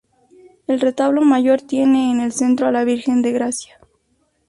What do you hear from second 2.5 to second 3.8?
a la Virgen de Gracia.